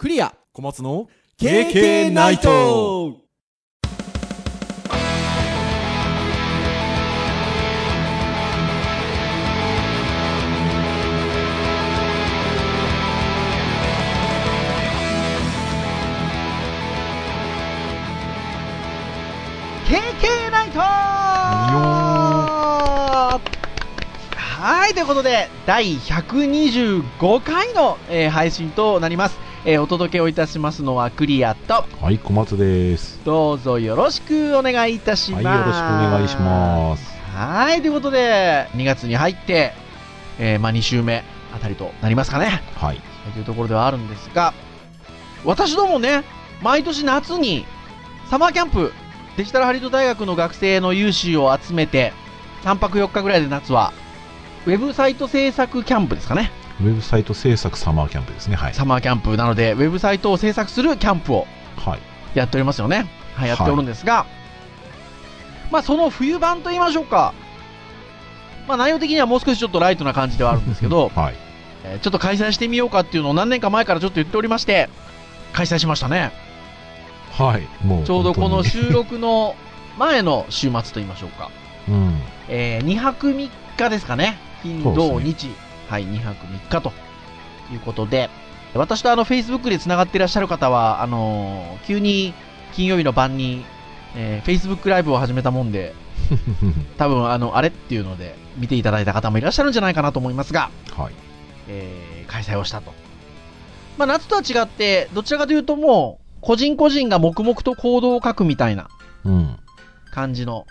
[0.00, 0.34] クリア。
[0.54, 2.90] 小松の KK ナイト。
[2.90, 3.06] ナ
[20.64, 20.80] イト！
[24.34, 29.49] はい、ということで、第125回の、えー配信となります。
[29.66, 33.20] えーお届けをいたしますのはクリアと、はい、小松です。
[33.24, 35.58] どうぞよろしくお願いいたしはい、ます。
[35.58, 37.04] よろしくお願いします。
[37.36, 39.72] はい、ということで、2月に入って、
[40.38, 41.22] えーまあ2週目
[41.54, 42.62] あたりとなりますかね。
[42.74, 43.00] はい。
[43.34, 44.54] というところではあるんですが、
[45.44, 46.24] 私どもね、
[46.62, 47.66] 毎年夏に
[48.30, 48.94] サマーキャンプ、
[49.36, 52.14] デジタルハリウッド大学の学生の有志を集めて、
[52.64, 53.92] 3泊4日ぐらいで夏は、
[54.66, 56.50] ウェブサイト制作キャンプですかね。
[56.80, 58.56] ウェブサイト制作サマーキャンプですね。
[58.56, 58.74] はい。
[58.74, 62.00] サマーキャンプなので、ウェブサイトを制作するキャンプをはい。
[62.34, 63.06] やっておりますよね。
[63.34, 64.26] はい、やっておるんですが、
[65.70, 67.34] まあその冬版と言いましょうか。
[68.66, 71.34] まあ内容的にはもう少しちょっとライトな感じではあるんですけど、 はい。
[71.84, 74.88] えーちょっと開催してみようかっていうのを何年か前からちょっと言っておりまして、
[75.52, 76.32] 開催しましたね。
[77.32, 77.66] はい。
[77.86, 79.56] もう、ちょうどこの本収録の
[79.98, 81.50] 前の週末と言いましょうか。
[81.88, 82.20] うん。
[82.48, 84.38] え2泊3日ですかね。
[84.62, 85.50] 金、土、日。
[85.90, 86.92] はい、2泊3日と
[87.72, 88.30] いうことで、
[88.74, 92.32] 私とあの、Facebook で繋がっていらっしゃる方は、あのー急に
[92.72, 93.64] 金曜日の晩に、
[94.14, 95.92] えー Facebook ライブを始めたもんで、
[96.96, 101.12] 多分あの、あれっていうので、見ていただいた方もいらっしゃるんじゃないかなと思いますが、はい。
[101.68, 102.92] えー開催をしたと。
[103.98, 108.86] まあ、夏とは違って、どちらかというともう、個人個人が黙々と行動を書くみたいな
[109.24, 109.58] うん。
[110.12, 110.66] 感じの、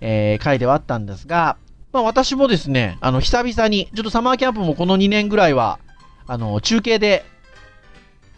[0.00, 1.58] えー回ではあったんですが、
[1.92, 5.78] まあ、私もですね、あの、久々に、ちょっとサマーキャンプもこの2年ぐらいは、
[6.26, 7.24] あの、中継で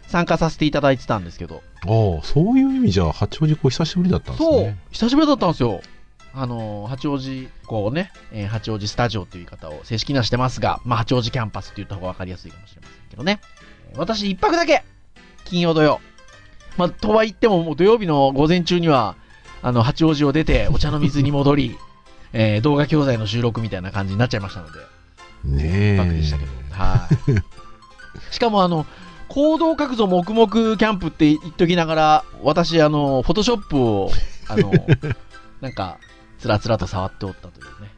[0.07, 5.81] 参加させていただいてたんですけど、ああ、そういう意味じゃ、八王子湖久しぶりだったんですそうね。、久しぶりだったんですよ。
[6.33, 13.39] あの、八王子、こうね、えー八王子スタジオという言い方を正式にはしてますが、まあ、八王子キャンパスって言った方が分かりやすいかもしれませんけどね。
[13.91, 14.83] えー私、一泊だけ、
[15.45, 16.01] 金曜土曜。
[16.75, 19.15] まあ、とは言っても、もう土曜日の午前中には、
[19.61, 21.77] あの、八王子を出て、お茶の水に戻り、
[22.37, 24.79] えー動画教材の収録みたいな感じになっちゃいましたので、
[25.45, 26.51] ね一泊でしたけど。
[26.71, 27.07] は
[28.29, 28.31] い。
[28.31, 28.85] しかも、あの、
[29.29, 30.47] 行動書くぞ黙々
[30.77, 34.11] キャンプって言っときながら、私、あの、フォトショップを、
[34.49, 34.71] あの、
[35.61, 35.97] なんか、
[36.39, 37.89] つらつらと触っておったというね、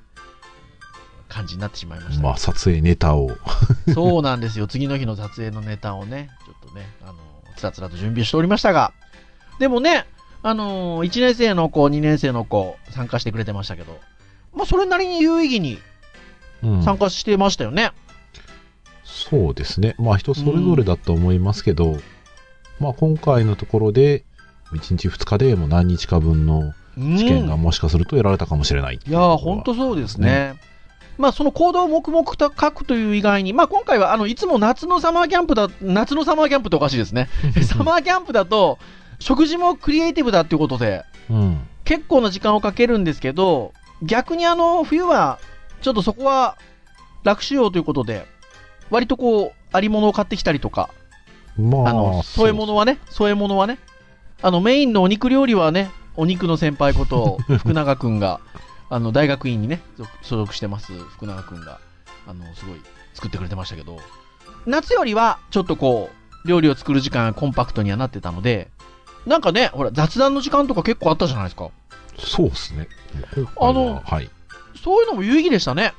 [1.28, 2.24] 感じになってしまいました。
[2.24, 3.32] まあ、撮影ネタを。
[3.94, 4.68] そうなんですよ。
[4.68, 7.16] 次の日の撮影のネタをね、ちょっとね、あの、
[7.56, 8.94] つらつらと準備しておりましたが、
[9.58, 10.06] でもね、
[10.44, 14.00] あの1年生の子、2年生の子、参加してくれてましたけど、
[14.58, 15.80] まあ、それなりに有意義に
[16.64, 16.84] うん。
[16.84, 17.92] 参加してましたよね。
[19.04, 19.96] そうですね。
[20.00, 21.98] まあ、人それぞれだと思いますけど、
[22.80, 24.26] まあ、今回のところで、
[24.74, 28.96] 1日2日でもう何日か分のうん試験がもしかすると得られたかもしれない。
[28.96, 30.56] いやー、ほんとそうですね。
[31.18, 37.30] まあ、その行動を黙々と書くという以外に、まあ、今回は、あの、いつも夏のサマーキャンプだ、夏のサマーキャンプっておかしいですね。
[37.64, 38.78] サマーキャンプだと、
[39.20, 41.60] 食事もクリエイティブだっていうことで、うん。
[41.86, 45.40] 結構な時間をかけるんですけど、逆にあの、冬は、
[45.82, 46.58] ちょっとそこは
[47.24, 48.26] 楽しようということで、
[48.90, 50.90] 割とこう、ありものを買ってきたりとか、
[51.58, 53.80] まあ、あの、添え物はね、添え物はね、
[54.42, 58.40] あの、メインのお肉料理はね、お肉の先輩こと、 福永くんが、
[58.90, 61.80] あの、大学院にね、属所属してます福永くんが、
[62.28, 62.82] あの、すごい
[63.14, 64.00] 作ってくれてましたけど、
[64.66, 66.10] 夏よりは、ちょっとこ
[66.46, 68.70] う、料理を作る時間がコンパクトにはなってたので、
[69.26, 71.70] なんかね、ほら、雑談の時間とか結構あったじゃないですか。
[72.18, 72.88] そうですね。
[73.60, 74.30] あのはい。
[74.84, 75.94] そういうのも有意義でしたね。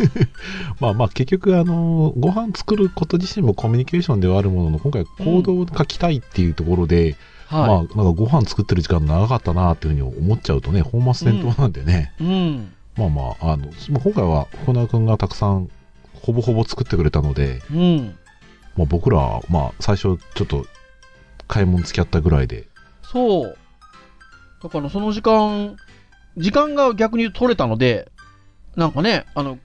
[0.80, 7.68] まあまあ結局あのご飯作ること自身もコミュニケーションではあるものの今回行動を書きたいっていうところで、はい。
[7.68, 12.72] まあなんかご飯作ってる時間長かったなっていうふうに思っちゃうとね本末転倒なんでね、うん。
[12.96, 15.68] まあまああのまあ今回は福永君がたくさん
[16.14, 18.16] ほぼほぼ作ってくれたので、うん。
[18.76, 20.66] まあ、僕らはまあ最初ちょっと
[21.48, 22.68] 買い物付き合ったぐらいで
[23.02, 23.58] そう。
[24.62, 25.76] だからその時間、
[26.36, 28.10] 時間が逆に取れたので、
[28.76, 29.58] なんかね、あの、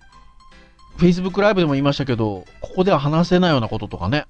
[0.98, 4.26] Facebook ライブでも言いましたけど、ここでは話せないようなこととかね。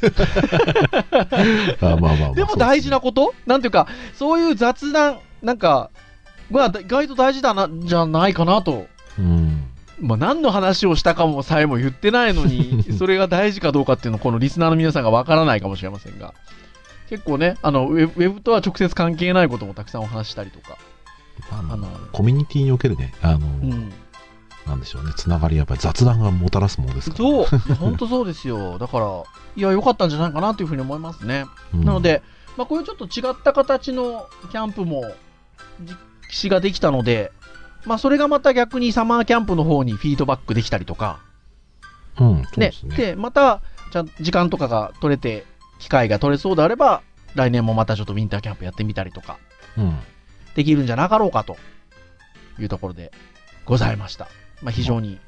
[1.80, 3.34] あまあまあまあでも大事なこと？
[3.46, 5.90] なんていうか、そういう雑談、なんか、
[6.50, 8.86] まあ、意外と大事だな、じゃないかなと。
[9.18, 9.64] うん
[10.00, 16.34] まあ、何の話をしたかもさえも言ってないのに、 それが大事かどうかっていうのを、このリスナーの皆さんがわからないかもしれませんが、
[17.08, 20.78] 結構ね、あのウェブ、ウェブとは直接関係ないこともたくさんお話ししたりとか、
[21.50, 23.92] まあまああの、コミュニティにおけるねあの、うん、
[24.66, 27.18] なんでしょうね、つながりやっぱり雑談がもたらすものですから。
[27.18, 27.46] そう、
[27.76, 28.78] 本当そうですよ。
[28.78, 29.22] だから、
[29.56, 31.46] いや、良かったんじゃないかなというふうに思いますね。
[31.74, 32.22] うんなの、で、
[32.56, 35.04] まあ、こういうちょっと違った形のキャンプも
[35.80, 35.96] 実
[36.30, 37.32] 施ができたので、
[37.86, 41.20] まあ、それがまた逆にサマーキャンプの方にフィードバックできたりとか、
[42.20, 42.96] うん、そうねですね。
[42.96, 43.62] で、また、
[43.92, 45.46] ちゃん時間とかが取れて、
[45.78, 47.02] 機会が取れそうであれば、
[47.34, 49.38] 来年もまたちょっとウィンターキャンプやってみたりとか、
[49.76, 49.98] うん。
[50.54, 51.56] できるんじゃなかろうかと
[52.58, 53.12] いうところで
[53.64, 54.28] ございました。
[54.62, 55.20] まあ、非常に、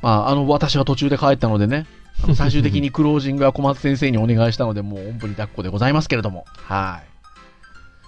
[0.00, 1.86] まあ、あの、私は途中で帰ったのでね、
[2.34, 7.02] 最終的にクロージングは小松先生にお願いしたので、もうおんぶに抱っこでございますけれども、は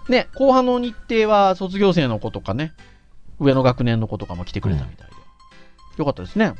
[0.08, 0.12] い。
[0.12, 2.72] ね、後半の日程は卒業生の子とかね、
[3.38, 5.14] 上の学年の子とかも来てくれたみたいで、
[5.98, 6.54] よかったですね。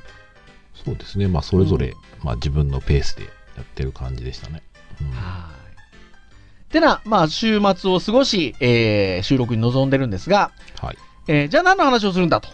[0.75, 1.29] そうですね。
[1.29, 3.25] まあ、それぞれ、うんまあ、自分のペースで
[3.56, 4.62] やってる感じでしたね。
[5.00, 5.50] うんは
[6.69, 6.73] い。
[6.73, 10.50] てな、まあ、週末を過ごし、えー収録に臨んでるんですが、
[10.81, 10.99] はい。
[11.29, 12.49] えーじゃあ何の話をするんだと。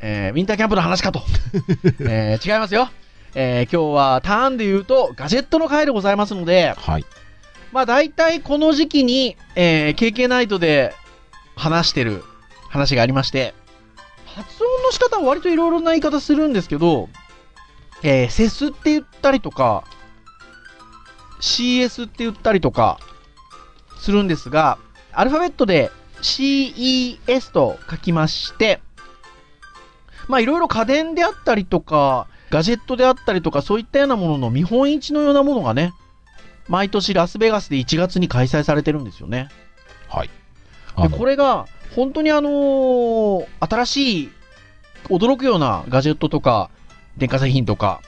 [0.00, 1.22] えーウィンターキャンプの話かと。
[2.00, 2.88] えー違いますよ。
[3.34, 7.04] えー今日はターンで言うと、ガジェットの回でございますので、はい。
[7.72, 10.94] まあ大体この時期に、えー KK ナイトで
[11.56, 12.22] 話してる
[12.68, 13.54] 話がありまして、
[14.26, 17.08] 発音の仕方は割といろいろな言い方するんですけど、
[18.02, 19.84] えーセスって言ったりとか、
[21.40, 22.98] CS って言ったりとか、
[23.98, 24.78] するんですが、
[25.12, 25.90] アルファベットで
[26.22, 28.80] CES と書きまして、
[30.28, 35.92] まあいろいろ家電であったりとか、ガジェットであったりとか、そういったようなものの見本市のようなものがね、
[36.68, 39.48] 毎年ラスベガスで1月に開催されてるんですよね。
[40.08, 40.30] はい。
[41.02, 44.30] で、これが、本当にあのー新しい、
[45.04, 46.70] 驚くようなガジェットとか、
[47.16, 48.00] 電化製品とか、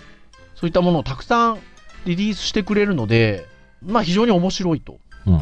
[0.55, 1.59] そういったものをたくさん
[2.07, 3.47] リリースしてくれるので、
[3.83, 4.99] まあ非常に面白いと。
[5.27, 5.33] うん。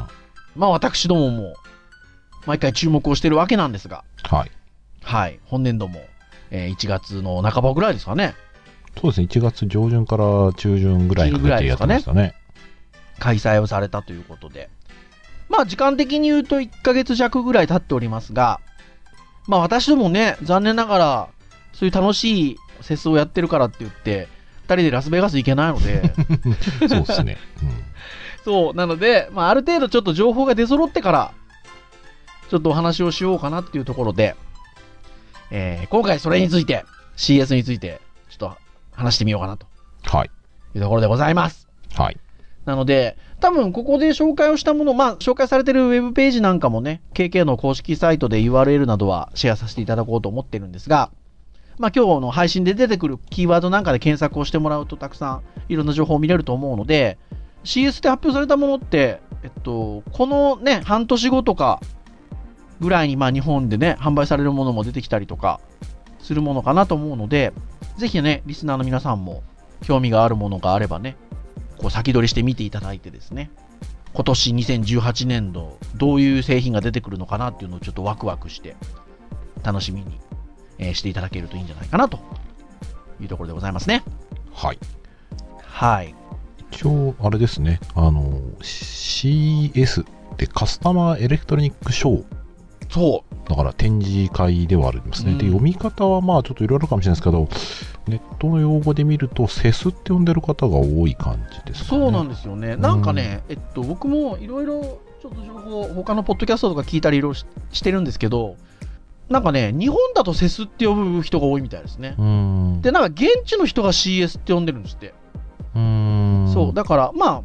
[0.56, 1.54] まあ私どもも、
[2.46, 4.50] 毎回注目をしてるわけなんですが、はい。
[5.02, 6.00] はい、本年度も、
[6.50, 8.34] えー1月の半ばぐらいですかね、
[9.00, 9.26] そうですね。
[9.30, 12.34] 1月上旬から中旬ぐらいにかけてやってましたね。
[13.18, 14.70] 開催をされたということで。
[15.48, 18.60] まあ時間的に言うと1ヶ月弱ぐらい経っておりますが、
[19.46, 21.28] まあ私どもね、残念ながら、
[21.72, 24.37] そういう楽しいフェスをやってるからって言って、二
[24.74, 26.12] 人でラスベガス行けないので、
[26.88, 27.36] そうですね。
[28.44, 31.32] そう、なので、まあある程度ちょっと情報が出揃ってから、
[32.48, 34.36] ちょっとお話をしようかなっていうところで、
[35.50, 36.84] えー今回それについて、
[37.16, 38.00] CS について、
[38.30, 38.56] ちょっと
[38.92, 39.66] 話してみようかなと
[40.24, 40.30] い。
[40.74, 41.68] いうところでございます。
[41.94, 42.16] はい。
[42.64, 51.10] なので、多分ここで紹介をしたもの、まあ、紹介されてるウェブページなんかもね、KK の公式サイトで URL などはシェアさせていただこうと思ってるんですが、
[51.78, 57.18] まあ今日の配信で出てくるキーワードなんかで検索をしてもらうとたくさんいろんな情報を見れると思うので、
[57.64, 61.80] CS で発表されたものって、えっと、このね、半年後とか
[62.80, 65.60] ぐらいにまあ日本でね、販売されるものも出てきたりとか
[66.18, 67.52] するものかなと思うので、
[67.96, 69.42] ぜひね、リスナーの皆さんも
[69.82, 71.16] 興味があるものがあればね、
[71.78, 73.50] こう先取りして見ていただいてですね、
[74.12, 78.76] 今年2018年度、どういう製品が出てくるのかなっていうのをちょっとワクワクして、
[79.62, 80.18] 楽しみに、
[80.78, 82.18] えーしていただけるといいんじゃないかなと
[83.20, 84.02] いうところでございますね。
[84.52, 84.78] はい。
[85.62, 86.14] はい。
[86.72, 87.80] 一応、あれですね。
[87.94, 92.24] あの、CS ってカスタマーエレクトロニックショー。
[92.90, 93.48] そう。
[93.48, 95.32] だから展示会ではありますね。
[95.32, 97.48] うんで、読み方はまあちょっといろいろかもしれないですけど、
[98.06, 102.02] ネットの用語で見ると、セスって呼んでる方が多い感じですかね。
[102.02, 102.76] そうなんですよね。
[102.76, 108.56] なんかね、えっと、僕もいろいろちょっと情報、他のポッドキャストとか聞いたりいろいろししてるんですけど、
[109.28, 112.14] なんかね、日本だとセスって呼ぶ人が多いみたいですね。
[112.80, 115.14] で、なんか現地の人が CS って呼んでるんですって。
[115.74, 116.52] う。
[116.52, 117.42] そう、だから、まあ、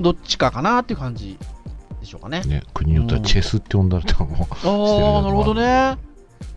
[0.00, 1.38] どっちかかなっていう感じ
[2.00, 2.42] でしょうかね。
[2.42, 4.46] ね、国によってはチェスって呼んだりとかも。
[4.50, 5.94] ああ、なるほどね。
[5.94, 5.96] っ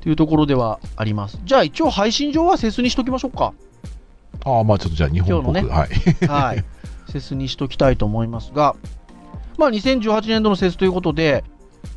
[0.01, 1.39] ていうところではあります。
[1.45, 3.53] じゃあ一応配信上はセスにしときましょうか。
[4.43, 5.59] ああ、まあちょっとじゃあ日本っぽく。
[5.59, 6.27] 今日のはい。
[6.27, 6.65] はい。
[7.11, 8.75] セスにしときたいと思いますが、
[9.57, 11.43] まあ2018年度のセスということで、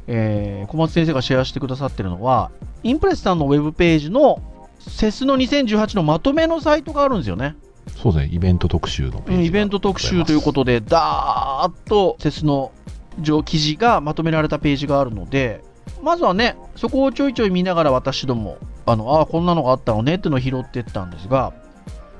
[0.07, 2.51] えー小松先生がシェアしてくださってるのは、
[2.83, 4.43] インプレスさんのウェブページの
[4.81, 7.57] セスの2018のまとめのサイトがあるんですよね。
[7.97, 12.73] そうですね、イベント特集のページイベント特集ということで、ダーッとセスの
[13.21, 15.63] 上記事がまとめられたページがあるので、
[16.03, 21.53] まずはね、そこをちょいちょい見ながら私ども、あの、ああ、こんなのがあったのねっていうのを拾っていったんですが、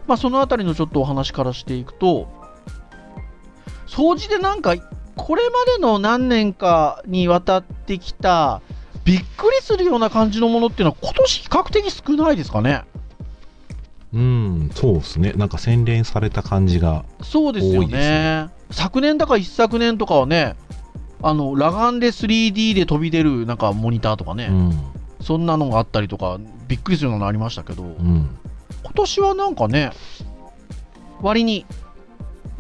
[0.07, 2.29] まあそのあたりのちょっとお話からしていくと、
[3.87, 4.75] 掃除でなんか、
[5.23, 8.63] これまでの何年かにわたってきた、
[9.05, 12.85] びっくりするような感じのものっていうのは今年比較的少ないですかね？
[14.15, 15.33] うん、そうですね。
[15.35, 17.05] なんか洗練された感じが。
[17.23, 18.49] そうですよね。
[18.71, 20.57] 昨年だか一昨年とかはね、
[21.23, 24.81] あの、裸眼で 3D で飛び出るなんかモニターとかね、うん。
[25.21, 28.39] そんなのがあったりとか、びっくりするようなのありましたけど、うん。
[28.83, 29.93] 今年はなんかね、
[31.21, 31.67] 割に、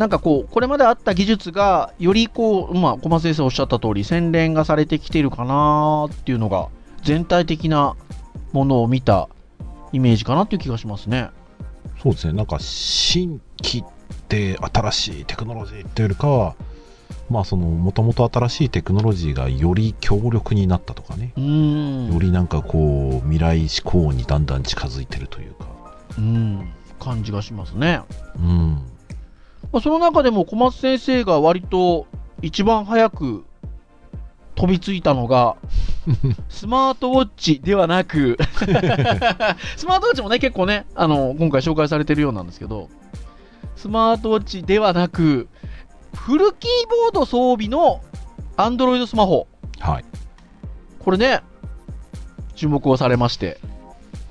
[0.01, 6.69] なんかこう、これまであった技術が、よりこう、まあ、小松先生おっしゃった通り、洗練がされてきてるかなっていうのが、
[7.03, 7.97] 全体的な
[8.53, 9.29] ものを見た
[9.93, 11.29] イメージかなっていう気がしますね。
[12.03, 12.33] そうですね。
[12.33, 16.55] なんか、新規って新しいテクノロジーっていうよりかは、
[17.29, 21.35] まあ、その、もともと新しいテクノロジーがより強力になったとかね。
[21.37, 25.67] よりなんかこう、未来志向にだんだん近づいてるというか。
[26.17, 28.01] うん、感じがしますね。
[28.39, 28.90] うん。
[29.73, 32.07] まあ、その中でも小松先生が割と
[32.43, 33.45] 一番早く
[34.55, 35.57] 飛びついたのが、
[36.49, 38.37] スマートウォッチではなく、
[39.77, 42.89] スマートウォッチもね、結構ね、あの、今回紹介されてるようなんですけど、
[43.77, 45.49] スマートウォッチではなく、
[46.15, 48.03] フルキーボード装備の
[48.57, 49.47] Android スマホ。
[49.79, 50.05] はい。
[50.99, 51.41] これね、
[52.55, 53.59] 注目をされまして、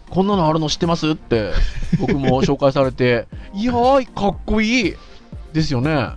[0.10, 1.51] こんなのあるの知ってますって、
[2.00, 4.96] 僕も紹介されて、 いやー、かっこいい
[5.53, 6.10] ですよね。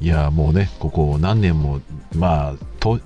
[0.00, 1.80] いや、もうね、ここ何年も、
[2.14, 3.00] まあ、と、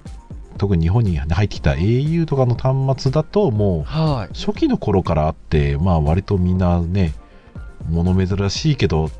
[0.58, 4.34] 特に日本に入ってきた au とかの端末だと、もう、はい。
[4.34, 7.14] 初期の頃からあって、まあ、割とみんなね、
[7.88, 9.10] 物珍しいけど、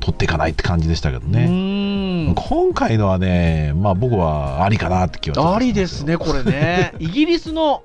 [0.00, 2.34] 取っていかないって感じでしたけどうね。
[2.34, 6.94] 今回のはね、まあ僕はありかなって気はちょっとありですね、これね。
[6.98, 7.82] イギリスの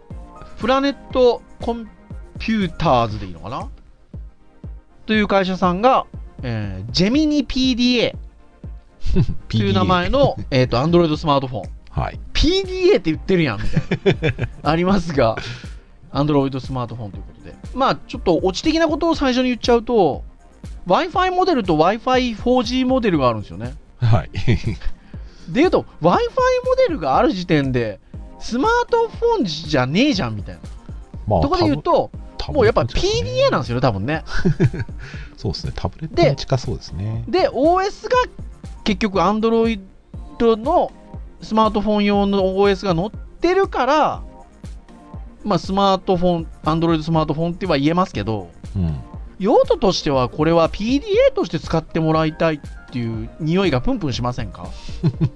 [0.60, 1.88] プラネットコン
[2.39, 3.67] ピューターズでいいのかな？
[5.05, 6.05] という会社さんが、
[6.44, 8.15] えージェミニ PDA
[9.50, 11.72] という名前の、えっと、Android スマートフォン。
[11.89, 12.20] はい。
[12.34, 14.48] PDA って言ってるやん、みたいな。
[14.70, 15.38] ありますが、
[16.12, 17.56] Android スマートフォンということで。
[17.74, 20.24] まあ、ちょっとオチ的なことを最初に言っちゃうと、
[20.88, 23.75] Wi-Fi モデルと Wi-Fi4G モデルがあるんですよね。
[24.00, 24.29] はい。
[25.50, 26.17] で言うと、Wi-Fi モ
[26.88, 28.00] デルがある時点で、
[28.39, 30.62] スマートフォンじゃねえじゃんみたいな。
[31.27, 32.12] まところで言うと、
[32.51, 34.24] もうやっぱ PDA なんですよね、多分ね。
[35.38, 35.74] そうですね。
[35.75, 37.24] タブレットに近そうですね。
[37.27, 38.18] で、OS が
[38.84, 39.80] 結局 Android
[40.39, 40.92] の
[41.42, 44.22] スマートフォン用の OS が載ってるから、
[45.44, 48.98] まあ、スマートフォン、Android スマートフォンっては言えますけど、うん。
[49.39, 51.01] 用途としてはこれは PDA
[51.36, 52.60] として使ってもらいたいっ
[52.92, 54.68] ていう匂いがプンプンしませんか？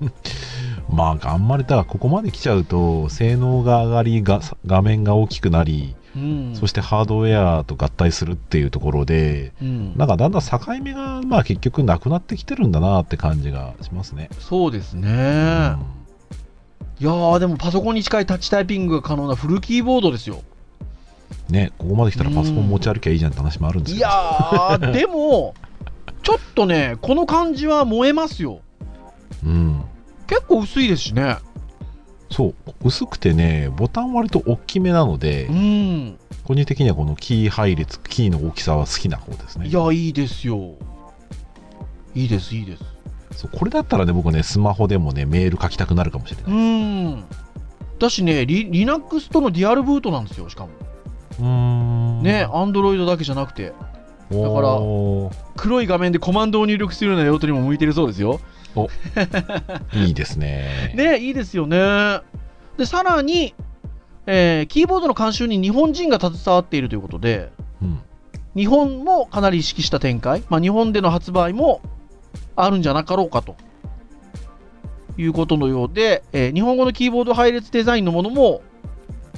[0.89, 6.56] まあ、あんまり、だからここまで来ちゃうと、性能が上がりが、画面が大きくなり、うん。
[6.56, 14.30] そしてハードウェアと合体するっていうところで、うん、なんかだんだん境目が、まあ結局なくなってきてるんだなって感じがしますね。
[14.39, 15.75] そうですね。
[15.80, 16.01] うん
[17.01, 20.44] いやー、でもパソコンに近いタッチタイピングが可能なフルキーボードですよ。
[21.50, 24.08] ね、ここまで来たらパソコン持ち歩きゃいいじゃんって話もあるんですいけど。
[24.08, 25.56] やー、でも、
[26.22, 28.62] ちょっとね、この感じは燃えますよ。
[29.44, 29.82] うん。
[30.27, 31.38] 結構薄いですしね。
[32.31, 36.17] そう、薄くてね、ボタン割と大きめなのでう、ん。
[36.45, 39.67] 個人的にはこのキー配列、キーの大きさは好きな方ですね。
[39.67, 40.75] いや、いいですよ。
[42.15, 42.83] いいです、いいです。
[43.33, 46.59] そうこれだったらね、僕ね、スマホでもね、メール書きたくなるかもしれうない。
[46.59, 47.23] ん。
[48.00, 50.69] だしね、リ Linux とのデュアルブートなんですよ、しかも。
[51.39, 52.23] うーん。
[52.23, 53.73] ね、Android だけじゃなくて、
[54.31, 54.79] だから
[55.57, 58.39] 黒い画面でコマンドを入力するような用途にも向いてるそうですよ。
[59.93, 60.93] いいですね。
[60.95, 62.21] ね、いいですよね。
[62.77, 63.53] で、さらに、
[64.25, 67.51] えーキーボードの監修に日本人が携わっているということで、
[67.81, 67.99] うん。
[68.55, 71.81] 日本もかなり意識した展開、まあ、日本での発売も
[72.55, 73.55] あるんじゃなかろうかと
[75.17, 78.61] いうことのようで、えー日本語のキーボード配列デザインのものも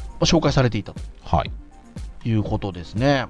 [0.09, 1.51] まあ紹介されていたとはい。
[2.25, 3.25] いうことですね。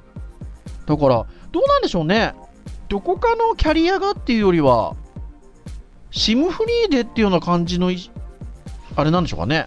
[0.86, 2.34] だから、どうなんでしょうね。
[2.90, 4.96] どこかのキャリアがっていうよりは、
[6.14, 8.10] SIM フリーでっていうような感じのい、
[8.96, 9.66] あれなんでしょうかね。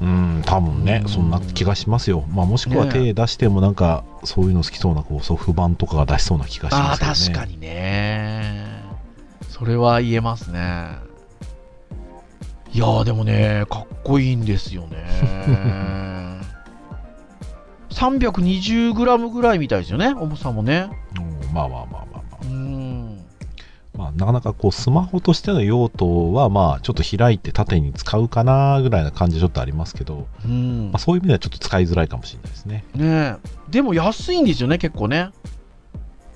[0.00, 2.24] うん、多分ねう、んそんな気がしますよ。
[2.30, 7.14] まあ、もしくはね手出してもなんか、そういうの好きそうなこうソフト版とかが出しそうな気がしますよね。
[7.14, 8.84] 確かにね。
[9.48, 10.98] それは言えますね。
[12.72, 15.06] いやー、でもね、かっこいいんですよね。
[17.90, 20.90] 320g ぐらいみたいですよね、重さもね。
[21.16, 22.07] うんまあまあまあ。
[23.98, 32.84] まあ、なかなかこう、スマホとしての用途は、まあ、ちょっと開いて縦に使うかなぐらいな感じちょっとありますけど、うんまあ、そういう意味ではちょっと使いづらいかもしれないですね。
[32.94, 33.36] ねえ。
[33.72, 35.30] でも安いんですよね、結構ね。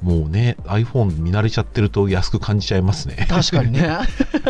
[0.02, 3.28] もうね、iPhone 見慣れちゃってると安く感じちゃいますね。
[3.28, 3.96] 確かにね。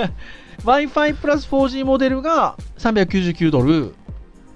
[0.65, 3.95] Wi-Fi プラス 4G モデルが399ドル、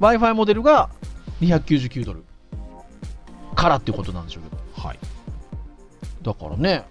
[0.00, 0.88] Wi-Fi モデルが
[1.42, 2.24] 299ドル。
[3.54, 4.88] からっていうことなんでしょうけど。
[4.88, 4.98] はい。
[6.22, 6.84] だからね、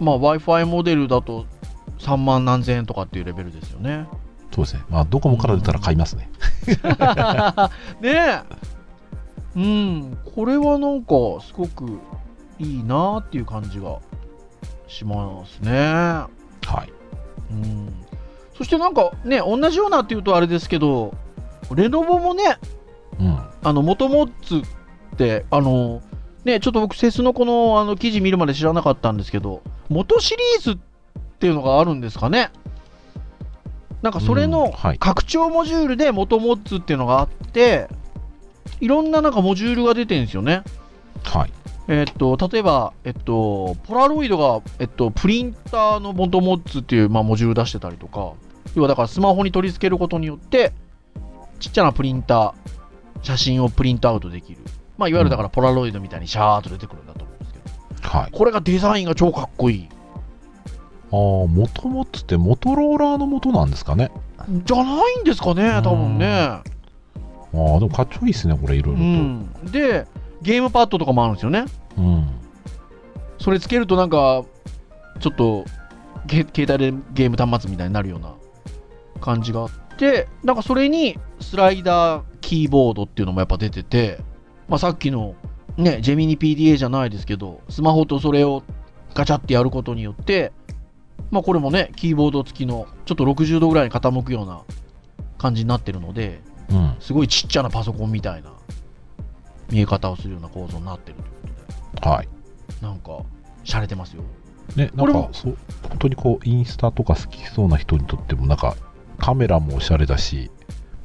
[0.00, 1.46] まあ Wi-Fi モデルだと
[1.98, 4.06] 3万何千円とかっていうレベルですよね。
[4.52, 4.82] そうですね。
[4.88, 6.30] まあ、ドコモから出たら買いますね。
[8.00, 8.42] ねえ。
[9.56, 11.98] うん、これはなんかすごく
[12.58, 13.98] いいなっていう感じが
[14.86, 15.72] しますね。
[15.72, 16.28] は
[16.84, 16.92] い。
[17.50, 17.94] うん、
[18.56, 21.14] そしてなんかね、同じようなっていうとあれですけど、
[21.74, 22.58] レノボもね、
[23.18, 23.38] うん。
[23.62, 26.02] あの、元モッツって、あの、
[26.46, 30.78] ね、ちょっと僕、セスのこのあの記事見るまで知らなかったんですけど、元シリーズっ
[31.40, 32.50] ていうのがあるんですかね？
[34.00, 37.88] なんかそれうんのはい拡張モジュールで元モッツっていうのがあって、
[38.80, 40.62] いろんななんかモジュールが出てるんですよね。
[41.24, 41.52] はい。
[41.88, 48.32] えっと、例えば、えっと、ポラロイドが、えっと、プリンターの元モッツっていう、まあ、モジュール出してたりとか、
[48.74, 50.72] 要はだからスマホに取り付けることによって、
[51.60, 54.58] ちっちゃなプリンター、写真をプリントアウトできる。
[54.98, 57.58] まあ、いわゆるだからポラロイドみたいにシャーっと出てくるんだと思うんですけ
[58.02, 58.30] ど、はい。
[58.32, 59.88] これがデザインが超かっこいい。
[61.12, 64.10] ああ、もともとってモトローラーの元なんですかね。
[64.64, 66.26] じゃないんですかね、多分ね。
[66.28, 66.62] あ
[67.52, 69.04] あ、でもかっちょいいですね、これ、いろいうろと。
[69.04, 69.72] ん。
[69.72, 70.06] で、
[70.42, 71.64] ゲームパッドとかもあるんですよね。
[71.96, 72.28] うん。
[73.38, 74.44] それつけるとなんか、
[75.20, 75.64] ちょっと、
[76.26, 78.34] け携帯でゲーム端末みたいになるような
[79.20, 84.18] 感じがあって、なんかそれにスライダーキーボードっていうのもやっぱ出てて、
[84.68, 85.34] まあ、さっきの
[85.76, 88.62] ね、ジェミニ PDA じゃないですけど、スマホとそれを
[89.14, 90.52] ガチャってやることによって、
[91.30, 94.62] まあこれもね、キーボード付きの、ちょっと60度ぐらいに傾くような
[95.38, 96.96] 感じになってるので、うん。
[96.98, 98.52] すごいちっちゃなパソコンみたいな
[99.70, 101.54] 見え方をするような構造になってるという
[101.94, 102.28] ことはい。
[102.80, 103.18] で、なんか、
[103.64, 104.22] 洒落てますよ。
[104.74, 105.56] ね、なんかそう、
[105.88, 108.76] 本当にこう、インスタとか好きそうな人にとっても、なんか、
[109.18, 110.50] カメラもおしゃれだし、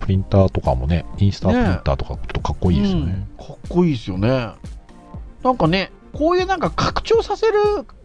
[0.02, 3.28] プリンターとかもね、インスタプリンターとかちょっとかっこいいですよね。
[3.40, 4.52] うんかっこいいですよね。
[5.44, 7.54] なんかね、こういうなんか拡張させる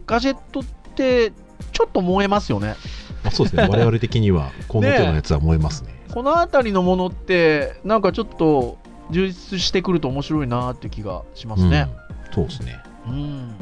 [0.05, 0.63] ガジェットっ
[0.95, 1.31] て、
[1.71, 2.75] ちょっと燃えますよね。
[3.23, 5.89] まあ、そうですね、 我々的には、この手のやつは燃えますね。
[6.13, 8.77] この辺りのものって、なんかちょっと
[9.11, 11.87] 充実してくると面白いなって気がしますね。
[12.27, 12.33] うん。
[12.33, 12.79] そうですね。
[13.07, 13.55] うん。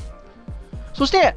[0.94, 1.36] そして、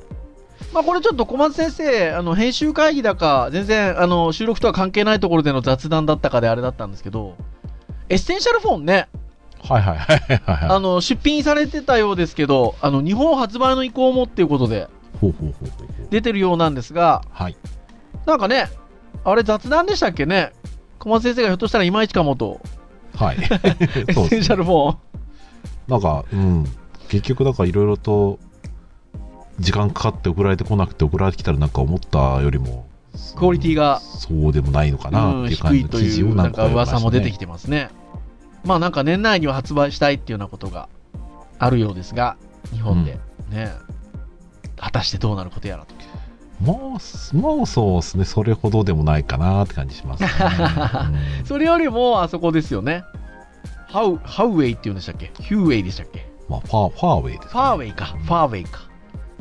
[0.73, 7.37] まあこれちょっと小松先生、あの編集会議だか、全然あの収録とは関係ないところでの雑談だったかであれだったんですけど、
[8.09, 9.09] エッセンシャルフォンね、
[9.62, 10.68] はいはいはいはいはい。
[10.71, 14.88] あの出品されてたようですけど、あの日本発売の意向もっていうことで。
[16.11, 17.57] 出てるようなんですが、はい。
[18.25, 18.68] なんかね、
[19.25, 20.53] あれ雑談でしたっけね、
[21.01, 22.61] 小松先生がひょっとしたらいまいちかもと、
[23.16, 23.37] はい。
[23.37, 24.99] エッセンシャルフォン。
[25.88, 26.64] なんか、うん。
[27.09, 28.38] 結局、なんかいろいろと、
[29.59, 32.87] 時間かかって送られてこなくて送られてきたらなんか思ったよりも、
[33.37, 37.90] クオリティがそうでもないのかなっていう感じの記事をなんか噂も出てきててますね。
[38.64, 40.88] まあなんか年内には発売したいっていうようなことが
[41.59, 42.37] あるようですが、
[42.73, 43.18] 日本で
[43.51, 43.73] ね、
[44.77, 45.94] 果たしてどうなることやらと。
[46.61, 50.29] まあ、すまあそうですね、それほどでもないかなって感じします、ね
[51.40, 53.05] うんそれよりもあそこですよね。
[53.87, 55.31] ハウ、ハウウェイっていうんでしたっけ？
[55.40, 56.29] ヒューウェイでしたっけ？
[56.49, 57.51] まあ、ファー、ファーウェイです、ね。
[57.53, 58.07] ファーウェイか。
[58.07, 58.88] ファーウェイか。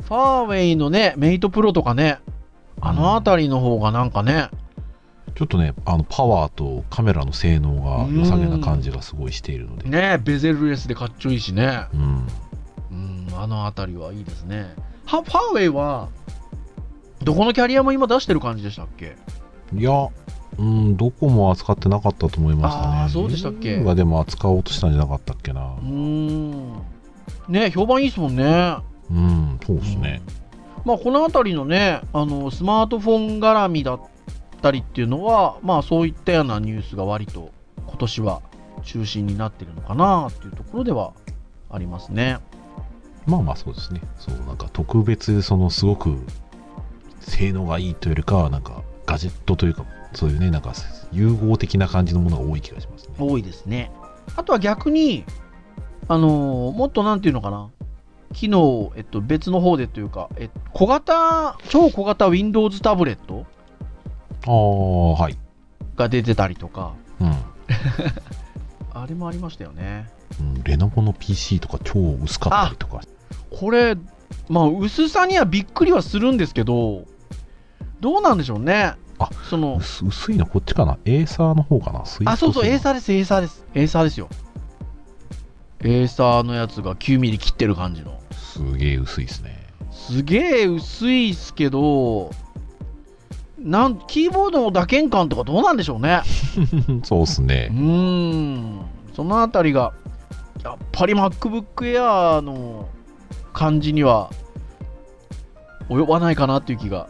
[0.08, 2.18] ファーウェイのね、メイトプロとかね、
[2.80, 4.48] あのあたりの方がなんかね、
[5.34, 9.88] ちょっとね、あの、パワーとカメラの性能が良さげな感じがすごいしているので。
[9.88, 11.82] ね、ベゼルレスでかっちょいいしね。
[11.92, 12.26] うん。
[12.90, 14.74] うん、あのあたりはいいですね。
[15.04, 16.08] はファーウェイは、
[17.22, 19.14] どこのキャリアも今出してる感じでしたっけ？
[19.74, 20.08] いや、
[20.58, 22.86] うん、どこも扱ってなかったと思いましたね。
[23.02, 23.84] あーそうでしたっけ？
[23.84, 25.66] がでも扱おうとしたんじゃなかったっけなう。
[25.84, 26.82] ーん。
[27.48, 28.78] ね、評判いいですもんね。
[29.10, 30.22] うん、そうですね。
[30.84, 34.00] まあ、このあたりのね、あの、スマートフォン絡みだっ
[34.62, 37.50] たりっていうのは、まあ、そういったようなニュースが割と
[37.86, 38.42] 今年は
[38.84, 41.12] 中心になってるのかなっていうところでは
[41.70, 42.38] ありますね。
[43.26, 44.00] まあまあそうですね。
[44.18, 46.16] そう、なんか特別、そのすごく
[47.20, 50.72] 性能がいいというよりかは、なんかガジェットというか、そういうね、なんか
[51.12, 53.14] 融合的な感じのものが多い気がしますね。
[53.18, 53.90] 多いですね。
[54.36, 55.24] あとは逆に、
[56.08, 57.68] あのーもっとなんていうのかな、
[58.32, 63.46] 機能、えっと、別の方でというか、え小型、超小型 Windows タブレット
[64.46, 65.38] ああ、はい。
[65.96, 67.34] が出てたりとか、うん。
[68.94, 70.08] あれもありましたよね。
[70.40, 73.00] うん、レノボの PC とか超薄かったりとか。
[73.50, 73.96] これ、
[74.48, 77.04] まあ、薄さにはびっくりはするんですけど、
[78.00, 78.94] どうなんでしょうね。
[79.18, 82.78] あその、薄薄いのこっちかなエーサーの方かなあ、そうそう、エーー。
[82.78, 83.64] サーです、エーサーです。
[83.74, 84.28] エーサーですよ。
[85.80, 88.18] エーサーのやつが9ミリ切ってる感じの。
[88.32, 89.66] すげえ薄いですね。
[89.92, 92.30] すげえ薄いっすけど、
[93.58, 96.22] なんキーボードの打鍵感とかどうなんでしょうね。
[97.04, 97.68] そうですうね。
[97.72, 98.80] ーん。
[99.14, 99.92] そのあたりが、
[100.64, 102.88] やっぱり MacBook Air の
[103.52, 104.30] 感じには
[105.88, 107.08] 及ばないかなっていう気が。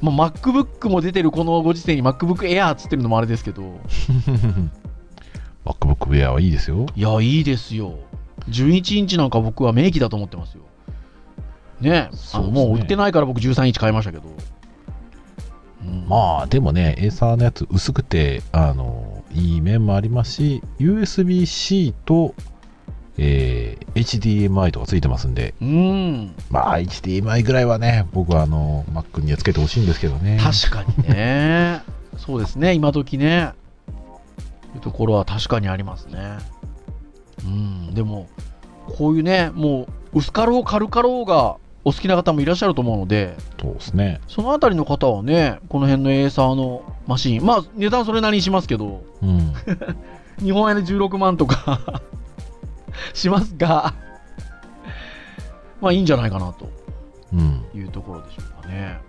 [0.00, 3.62] まあ、MacBook も出てるこのご時世に MacBook Air っつってるのもあれですけど。
[5.64, 6.86] MacBook Air はいいですよ。
[6.94, 7.98] いや、いいですよ。
[8.48, 10.62] 11インチなんか僕は名機だと思ってますよ。
[11.80, 14.24] ねあのもう売ってないから僕13インチ買いましたけど。
[15.84, 22.34] うんまあ、でもね、エーサーのやつ薄くて、あの、いい面もありますし、USB-C と、
[23.18, 26.34] えー HDMI とかついてますんで、うん。
[26.50, 30.40] まあ、HDMI ぐらいはね、僕はあの、Mac にはつけてほしいんですけどね。
[30.40, 31.82] 確かにね。
[32.16, 33.52] そうですね、今時ね。
[34.74, 36.38] いうところは確かにありますね。
[37.44, 38.28] うん、でも、
[38.96, 44.20] こういうね、もう、薄かろう軽かろうがお好きな方もいらっしゃると思うので、そうですね。
[44.28, 49.52] そのあたりの方はね、この辺のエーサーのマシン、まあ、値段それなりにしますけど、うん。
[50.42, 52.02] 日本円で16万とか
[53.14, 53.94] しますが、
[55.80, 56.68] まあいいんじゃないかなと
[57.32, 57.64] うん。
[57.74, 59.00] いうところでしょうかね。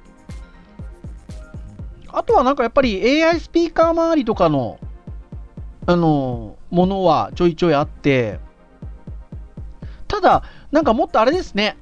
[2.07, 4.79] あとはなんかやっぱり AI スピーカー周りとかの、
[5.85, 8.39] あの、ものはちょいちょいあって、
[10.07, 11.77] ただ、なんかもっとあれですね、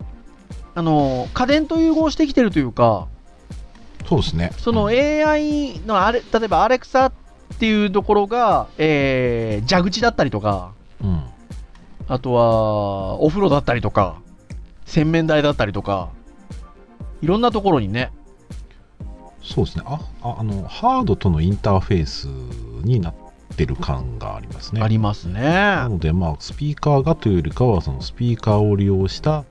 [0.73, 3.07] あの、家電と融合してきてるというか、
[4.07, 4.51] そうですね。
[4.57, 7.13] その AI のあれ、例えばアレクサっ
[7.59, 11.23] ていうところが、えー、蛇口だったりとか、うん。
[12.07, 14.21] あとは、お風呂だったりとか、
[14.85, 16.09] 洗面台だったりとか、
[17.21, 18.11] いろんなところにね、
[19.43, 19.83] そうですね。
[19.87, 22.25] あ、ああの、ハードとのインターフェース
[22.83, 23.15] になっ
[23.55, 24.81] てる感がありますね。
[24.81, 25.41] ありますね。
[25.41, 29.43] なので、まあ、スピーカーがというよりかは、そのスピーカーを利用した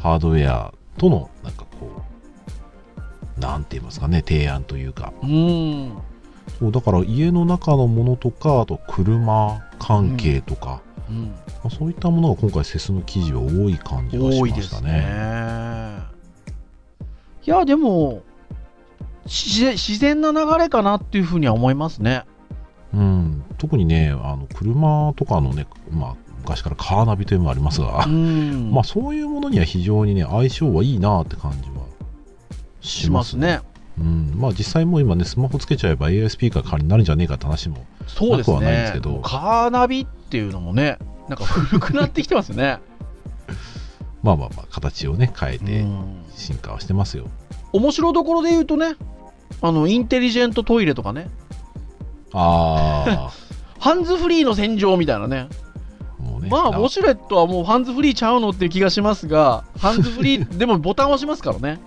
[0.00, 2.02] ハードウェアとの、なんかこ
[3.36, 5.12] う、なんて言いますかね、提案というか。
[5.22, 5.92] うん。
[6.58, 11.34] そうだから、家の中のものとか、あと車関係とか、うん、ま
[11.64, 14.92] あそういったものが今回、セスの記事は多い感じがし多いですましたね。
[14.92, 16.02] ね。
[17.46, 18.22] いや、でも、
[19.26, 22.24] し自然な流れかなっていうふうには思いますね。
[22.94, 28.70] うん、特にね、あの車とかのね、まあ、昔からカーナビというのもありますが、うん。
[28.72, 31.86] まあ、そういうものには非常にね、相性はいいなって感じは
[32.80, 33.14] ししまね。
[33.18, 33.60] ますすね。
[33.98, 37.84] うん、まあ実際もう今ね、スマホつけちゃえば AI スピーカー代わりになるんじゃねえかって話も、
[38.30, 39.20] なくはないんでねすけど。
[39.20, 40.98] カーナビっていうのもね、
[41.28, 42.78] なんか古くなってきてますね。
[44.22, 47.26] まあまあまあ、形をね、変えうてん進化はしてますよ。
[47.72, 48.94] 面白どころで言うとね、
[49.60, 51.28] あの、インテリジェントトイレとかね、
[52.32, 53.32] あ
[53.78, 55.48] ハンズフリーの洗浄みたいなね。
[56.40, 56.48] ね。
[56.50, 61.80] まあ、ウォシュレットはもうハンズフリーちゃうのっていう気がしますが、ハンズフリー、でもボタン押しますからね。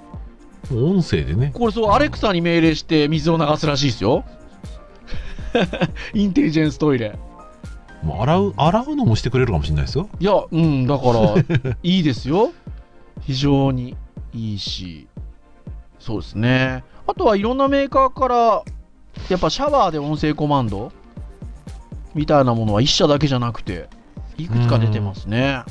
[0.72, 4.24] 音声でね、これそう、アレクサに命令して水を流すらしいですよ。
[6.14, 7.18] インテリジェンストイレ。
[8.04, 10.10] もう洗う、洗うのもしてくれるかもしれないですよ。
[10.20, 11.36] いや、うん、だから、
[11.84, 12.52] いいですよ。
[13.22, 13.96] 非常に
[14.34, 15.08] いいし、
[16.00, 16.84] そうですね。
[17.06, 18.64] あとはいろんなメーカーから、
[19.30, 20.92] やっぱシャワーで音声コマンド
[22.14, 23.90] みたいなものは1社だけじゃなくて、
[24.38, 25.64] いくつか出てますね。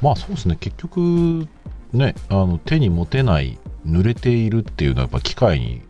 [0.00, 1.46] まあそうですね、結局、
[1.92, 5.82] ね、あの手に持てない、濡れているっていうのはやっぱ機械に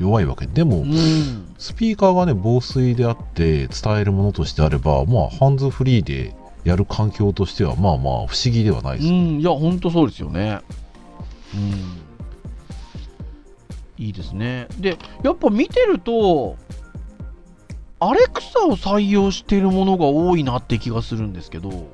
[0.00, 1.54] 弱いわけででも、うん。
[1.58, 9.08] スピーカーがね、防水であって伝えるものとしてあれば、まあ、ハンズフリーでやる環境としては、まあまあ、不思議ではないです。
[9.08, 10.60] うん、いや、ほんとそうですよね。
[11.54, 12.03] うん。
[13.98, 14.68] いいですね。
[14.78, 16.56] で、やっぱ見てると、
[18.00, 21.88] アレクサを採用しているものが多いなって気がするんですけど、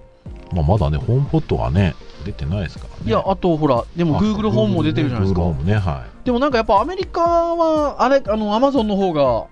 [0.52, 3.02] まあ、まだね、ホームポットがね、出てないですからね。
[3.06, 5.46] いや、あとほら、でも Google ホームも出てるじゃないですか。
[5.46, 9.46] ムね、はでもなんかやっぱアメリカは、あれ、あの、Amazon の方が、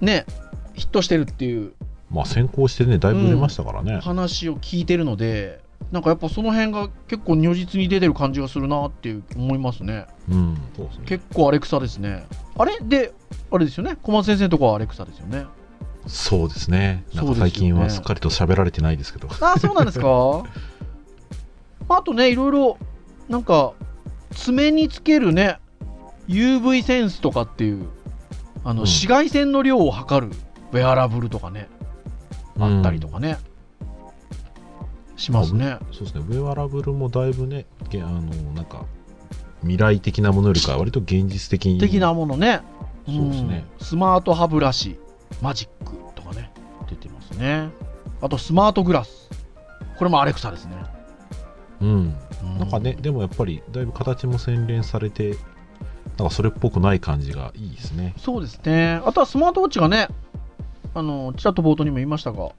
[0.00, 0.26] ね、
[0.74, 1.72] ヒットしてるっていうい。
[2.10, 4.00] まあ、先行してね、だいぶ売れましたからね。
[4.00, 5.61] 話を聞いてるので、
[5.92, 10.06] なんかやっぱその辺が結構如実に出てる感じがするなっていう思いますね。
[10.30, 11.04] うん、そうですね。
[11.06, 12.26] 結構アレクサですね。
[12.58, 12.78] あれ？
[12.80, 13.12] で、
[13.50, 13.96] あれですよね？
[14.02, 15.44] 小松先生のとこはアレクサですよね？
[16.06, 17.04] そうですね。
[17.14, 19.28] なんか最近はすっかりと喋られてないですけど。
[19.40, 20.06] ああ、そうなんですか？
[21.88, 22.78] あとね、いろいろ、
[23.28, 23.72] なんか、
[24.34, 25.58] 爪につけるね、
[26.26, 27.86] UV センスとかっていう、
[28.64, 30.32] あの、うん紫外線の量を測る
[30.72, 31.68] ウェアラブルとかね、
[32.58, 33.36] あったりとかね、
[35.16, 35.78] しますね。
[35.92, 38.20] そうですね、ウェアラブルもだいぶね、げあの
[38.52, 38.84] なんか
[39.60, 41.78] 未来的なものよりかは割と現実的に。
[41.78, 42.60] 的なものね。
[43.06, 44.98] そうですねうんスマート歯ブラシ、
[45.40, 46.52] マジックとかね、
[46.88, 47.68] 出てますね。
[48.20, 49.30] あと、スマートグラス。
[49.98, 50.76] これもアレクサですね。
[51.80, 52.16] うん。
[52.56, 55.36] うなんかね、でもやっぱりだいぶ形も洗練されて、
[56.18, 58.14] なんかそれっぽくない感じがいいですね。
[58.18, 59.00] そうですね。
[59.04, 60.08] あとはスマートウォッチがね、
[60.94, 62.50] あの、ちらっと冒頭にも言いましたが、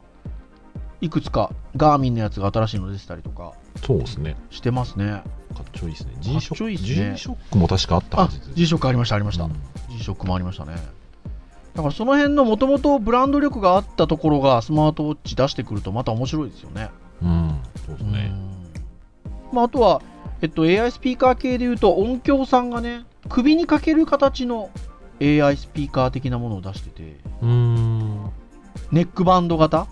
[1.03, 3.51] いくつかガーミンのやつが新しいの出てたりとか
[3.85, 4.37] そうですね。
[4.49, 5.21] してますね。
[5.53, 6.13] かっちょいいですね。
[6.13, 9.43] か G ショック、ね G ショックも確かあったはあずです。、G ショックありました、ありました。
[9.43, 9.51] うん
[9.89, 10.75] G ショックもありましたね。
[11.75, 16.89] だからその辺のもともとブランド力があったところがスマートウォッチ出してくるとまた面白いですよね。
[17.21, 18.31] うん、そうですね。
[18.31, 20.01] うんまあ、あとは、
[20.41, 24.69] えっと、AI スピーカー系でいうと音響さんがね首にかける形の
[25.21, 28.31] AI スピーカー的なものを出しててうーん。
[28.91, 29.87] ネックバンド型？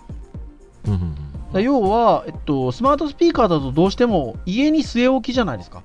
[0.86, 1.14] うん
[1.60, 5.82] 要は、えっと、スマートスピーカーだとどうしても家に据え置きじゃないですか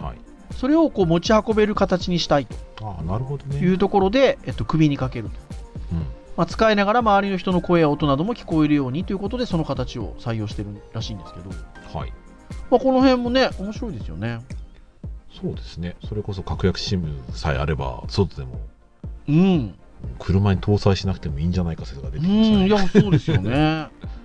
[0.00, 0.18] はい。
[0.54, 2.46] それをこう持ち運べる形にしたい
[2.80, 3.58] ああ、なるほどね。
[3.58, 5.40] というところで、えっと、首にかけると、
[5.92, 5.98] うん。
[6.36, 11.50] まあ、使いながら周りの人の声や音なども聞こえるようにということでその形を採用してるらしいんですけど、
[11.98, 12.12] はい。
[12.70, 14.40] まあ、この辺もね面白いですよね
[15.42, 15.96] そうですね。
[16.08, 18.60] それこそ格安 SIM さえあれば、外でも
[19.28, 19.74] うん
[20.18, 23.88] 車に搭載しなくてもいいんじゃないか説が出うてきましたいやそうですよね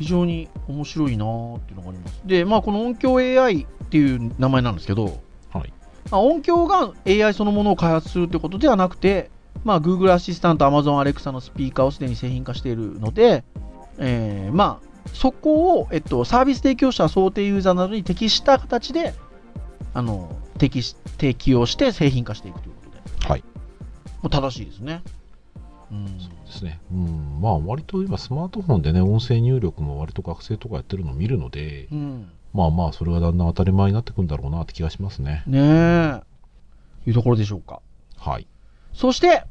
[0.00, 5.20] 非常に面白いなーっていうのがありますでまあこの音響 AI っていう名前なんですけど、
[5.52, 5.72] はい。
[6.12, 9.30] まあ、音響が AI そのものを開発するってことではなくて、
[9.64, 13.42] まあ、Google アシスタント、Amazon Alexa のスピーカーをすでに製品化しているので、
[13.98, 19.12] えーまあ、そこを、えっと、サービス提供者、想定ユーザーなどに適した形で
[19.92, 23.44] あの適し適用して製品化していくということで、はい。
[24.22, 25.02] もう正しいですね。
[25.90, 26.06] うん
[26.50, 26.80] ですね。
[26.92, 27.40] うん。
[27.40, 35.44] まあ、割と今、スマートフォンでね、音声入力も割と学生とかやってるのを見るので、うんまあまあ、それがだんだん当たり前になってくんだろうなって気がしますね。
[35.46, 36.22] ねえ。
[37.06, 37.80] いうところでしょうか。
[38.16, 38.46] はい。
[38.92, 39.44] そして、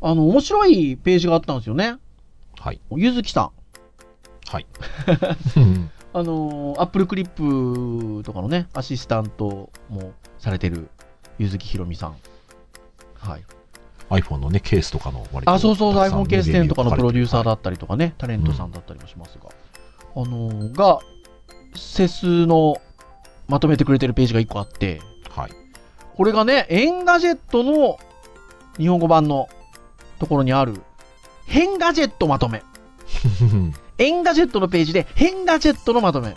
[0.00, 1.96] あの、面白いページがあったんですよね。
[2.58, 2.80] はい。
[2.92, 3.50] ゆずきさん。
[4.48, 4.66] はい。
[5.56, 10.88] う んあのー、アップルクリップとかのね、アシスタントもされてる、
[11.38, 12.16] ゆずきひろみさん。
[13.14, 13.44] はい。
[14.10, 19.50] iPhone のね、ケースとかの割とあ、そうそうそう、iPhone ケース10とかのプロデューサーだはいったりとかね、タレントさんだったりもしますが。
[20.14, 21.00] あのー、が、
[21.74, 22.76] CES の
[23.48, 25.50] まとめてくれてるページが1個あって、はい。
[26.16, 27.98] これがね、エンガジェットの
[28.78, 29.48] 日本語版の
[30.18, 30.80] ところにある、
[31.46, 32.62] ヘンガジェットまとめ。
[33.98, 36.36] エンガジェットのページで、ヘンガジェットのまとめ。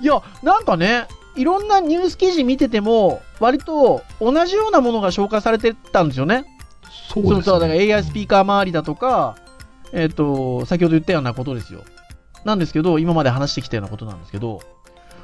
[0.00, 6.44] いや、なんかね、いろんなニュース記事見てても、割と同じようなものが紹介されてたんですよね。
[7.08, 7.42] そうですね。
[7.42, 9.36] そうだから AI スピーカー周りだとか、
[9.92, 11.82] えっ、と、先ほど言ったようなことですよ。
[12.44, 14.60] なんですけど、今まで話してきたようなことなんですけど、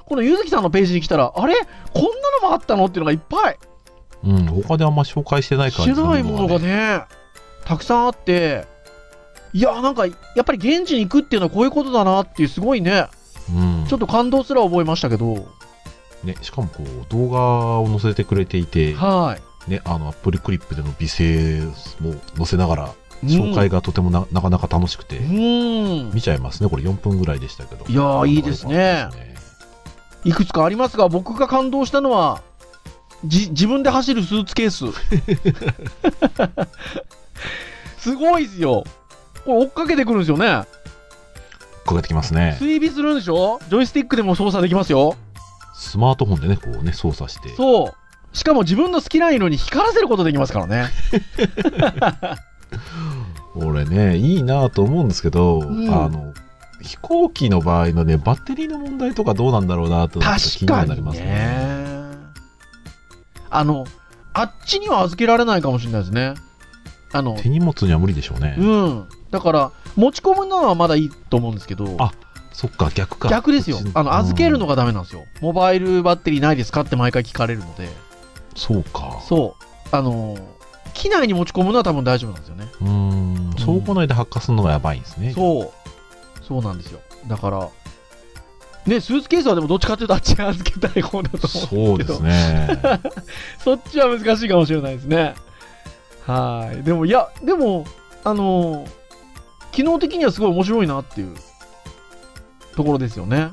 [0.06, 1.54] このゆずきさんのページに来たら、あれ？
[1.92, 2.08] こんな
[2.42, 2.86] のもあったの？
[2.86, 3.58] っていうのがいっぱい。
[4.24, 6.66] うん、他であんま紹介してない感じしてないものがね。
[6.66, 7.02] ね、
[7.64, 8.66] たくさんあって、
[9.52, 13.06] いや、なんか、やっぱり現地に行くっていうのはこういうことだなっていう、すごいね、
[13.50, 15.48] うんちょっと感動すら覚えましたけど、
[16.24, 19.70] ね、しかもこう動画を載せてくれていて、はい。
[19.70, 21.60] ね、あのアップルクリップでの美声
[22.00, 26.10] も載せながらうん紹介がとてもな,、なかなか楽しくて、うん。
[26.12, 29.08] 見ちゃいますねこれ4分ぐらいでしたけどいやーいいですねね
[30.24, 32.42] いくつかありますが、僕が感動したのは、
[33.24, 34.84] じ自分で走るスーツケース。
[37.98, 38.84] すごいですよ。
[39.44, 40.46] これ追っかけてくるんですよね。
[41.86, 43.60] かけてきますね追尾するんでしょ？
[43.70, 45.16] ジョイスティックでも操作できますよ。
[45.78, 48.36] スマートフォンでねこうね操作してそう。
[48.36, 50.88] しかも自分の好きな色に光らせることできますからね。
[53.54, 56.34] 俺ねいいなと思うんですけど、んあの
[56.82, 61.88] 飛行機の場合のねバッテリーの問題とかどうなんだろうなと気になりますねね。
[63.50, 63.86] あの、
[64.34, 66.34] あっちには預けられないかもしれないですね。
[67.12, 69.08] あの、手荷物には無理でしょうね、うん。
[69.30, 72.12] だから、持ち込むのはまだいいと思うんですけど、あ
[72.58, 73.78] そっか逆か逆ですよ。
[73.94, 75.26] あの、預けるのが、がダメなんですよ。
[75.40, 77.88] モバイルバッテリーないですかって毎回聞かれるので、
[78.56, 79.64] そうかそう。
[79.92, 80.36] あの、
[80.92, 82.66] 機内に持ち込むのは多分大丈夫なんですよね。
[82.80, 86.44] うーん倉庫内で発火するのがやばいんですねそう。
[86.44, 86.98] そうなんですよ。
[87.28, 87.68] だから、
[88.86, 92.14] ね、スーツケースはでもどっちかっていうとあっちに預けたい方だと思うんですけど。
[92.16, 93.00] そうですね
[93.62, 95.36] そっちは難しいかもしれないですね。
[96.26, 96.82] はい。
[96.82, 97.86] でも、いや、でも、
[98.24, 98.98] あのー
[99.70, 101.36] 機能的にはすごい面白いなっていう
[102.78, 103.50] ところですよね。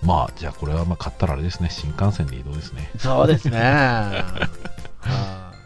[0.00, 3.58] まあじゃあこれはまあ買ったらあれですね新幹線で移動ですねそうですね。
[3.60, 5.58] はい。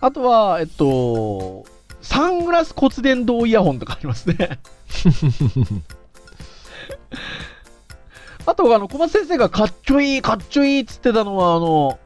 [0.00, 1.66] あとは、えっと、
[2.00, 4.36] サングラス骨伝導イヤホンとかありますね。
[8.46, 12.00] あと、あの、小松先生がかっちょいい、かっちょいいっつってたのは、あの、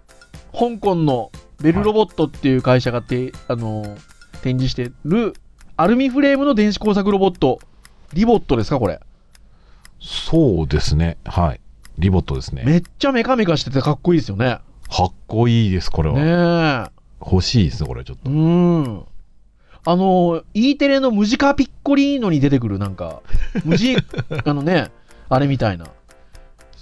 [0.53, 1.31] 香港の
[1.63, 3.97] ベルロボットっていう会社がて、あの、
[4.43, 5.33] 展示してる
[5.77, 7.61] アルミフレームの電子工作ロボット。
[8.13, 9.01] リボットですか、これ。
[10.01, 11.17] そうですね。
[11.25, 11.61] はい。
[11.99, 12.63] リボットですね。
[12.65, 14.61] めっちゃメカメカしててかっこいいですよね。
[14.89, 16.97] かっこいいですこれは、ねえ。
[17.21, 18.31] 欲しいですねこれちょっと。
[18.31, 19.05] うーん。
[19.89, 23.23] あの、E テレのムジカピッコリーノに出てくるなんか、
[23.65, 23.97] ムジ、
[24.45, 24.91] あのね、
[25.29, 25.87] あれみたいな、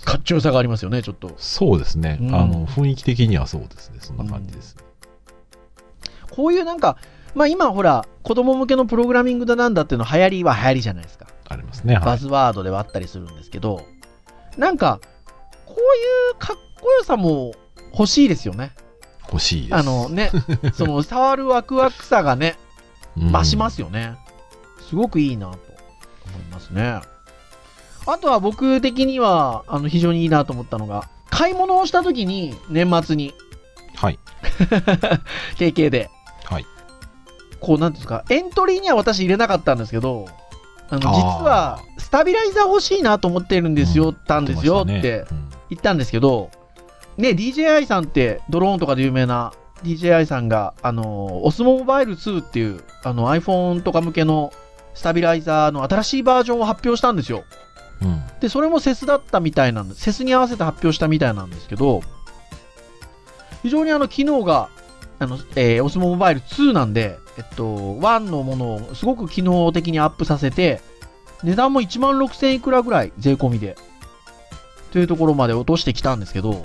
[0.05, 1.35] かっちょよさがありますよね、ちょっと。
[1.37, 2.35] そうですね、うん。
[2.35, 3.99] あの雰囲気的にはそうですね。
[4.01, 4.77] そんな感じです、
[6.31, 6.97] こういうなんか、
[7.35, 11.27] まあ今ほら、子供向けのプログラミングだなんだっていうの流行りは流行りじゃないですか。
[11.55, 11.95] ありますね。
[11.95, 12.05] はい。
[12.05, 13.81] バズワードではあったりするんですけど、
[14.57, 15.01] なんか、
[15.67, 17.53] こういうかっこよさも
[17.93, 18.73] 欲しいですよね。
[19.33, 19.75] 欲しいです。
[19.75, 20.31] あのね、
[20.75, 22.57] その触るワクワクさがね、
[23.17, 24.17] うん、増しますよね。
[24.89, 25.59] すごくいいなと
[26.27, 27.01] 思いますね。
[28.07, 33.35] あとは僕的には、あの、非常にいいなと思ったのが、買い物をした時に、年末に、
[33.97, 34.19] はい。
[35.57, 36.11] KK で、
[36.45, 36.67] はい。
[37.61, 40.29] こう、なんですか、エントリーには私入れなかったんですけど、
[40.91, 41.07] あの、実
[41.45, 45.25] は、スタビライザー欲しいなと思ってるんですよ、うんたんですよって
[45.71, 46.51] 言ったんですけど、
[47.17, 54.53] ね、DJI さんって、ドローンとかで有名な DJI さんが、あの、オスモモバイル2っていう、あの、iPhone とか向けの
[54.95, 57.45] スタビライザーの新しいバージョンを発表したんですよ。
[58.03, 58.09] うん。
[58.09, 60.03] うんで、それもセスだったみたいなんです。
[60.03, 62.03] セスに合わせて発表したみたいなんですけど、
[63.63, 64.69] 非常にあの、機能が、
[65.25, 70.81] あの、えー、オスモモバイル2なんで、えっと、1のものをすごく機能的にアップさせて、
[71.43, 73.77] 値段も1万6000いくらぐらい、税込みで。
[74.93, 76.65] というところまで落としてきたんですけど、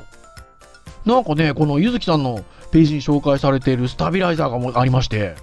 [1.05, 5.35] なんかね、このゆずきさんのページに紹介されているスタビライザーがもありまして、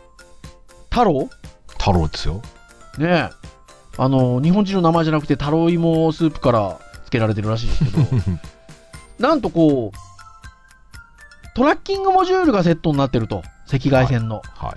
[0.91, 1.29] 太郎？
[1.79, 2.43] 太郎ですよ。
[2.99, 3.31] ねえ。
[3.99, 8.07] あの、日本人の名前じゃなくて、太郎芋スープから付けられてるらしいですけど、
[9.19, 10.16] なんとこう、
[11.57, 13.43] トラッキングモジュールがセットになってると。
[13.67, 14.43] 赤外線の。
[14.45, 14.77] は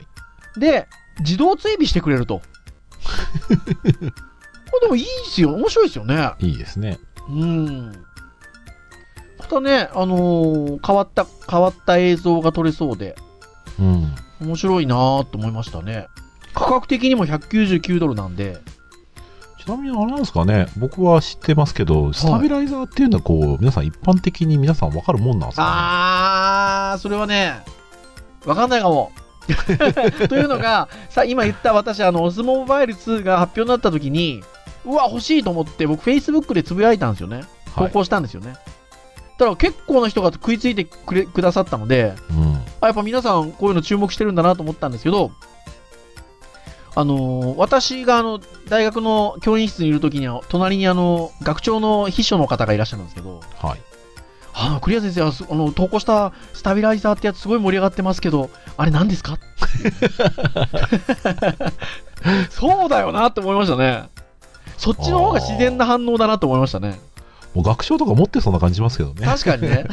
[0.55, 0.59] い。
[0.61, 0.87] で、
[1.19, 2.39] 自動追尾してくれると。
[2.39, 2.45] こ
[3.51, 5.55] れでもいいですよ。
[5.55, 6.31] 面白いですよね。
[6.39, 6.97] いいですね。
[7.27, 7.91] うん。
[9.37, 13.17] またね、あのー変わった、変わった映像が撮れそうで、
[13.77, 14.15] うん。
[14.39, 16.07] 面白いなーと思いましたね。
[16.53, 18.78] 価格的にも199ドルなんで、ち
[19.69, 27.53] なみにあれなんですかね、僕は知ってますけど、スタビライザーっていうのはこう、皆さん一般的に皆さんわかるもんなんですか、あー、それはね、
[28.45, 29.11] わかんないかも。
[30.29, 34.43] というのが、さ今言った私、あの、オスモバイル2が発表になった時に、
[34.85, 37.37] うわ、欲しいと思って、僕、Facebook でつぶやいたんですよね。
[37.75, 37.87] はい。
[37.87, 38.53] 投稿したんですよね。
[39.37, 42.61] だから結構な人が食いついてくれくださったので、うん。
[42.81, 45.31] あやっぱ皆さんこういうの注目してるんだなと思ったんですけど、
[46.99, 53.79] あのー私があの大学の教員室にいる時には、隣にあの学長の秘書の方がいらっしゃるんですけど、はい。
[54.53, 59.37] あのクリア先生はすあの投稿したスタビライザーってやつすごい盛り上がってますけど、あれ何ですか？
[62.49, 64.09] そうだよなって思いましたね。
[64.77, 66.99] そっちの方が自然な反応だなと思いましたね。
[67.53, 69.25] もう学長とか持ってそうな感じしますけどね。
[69.25, 69.85] 確かにね。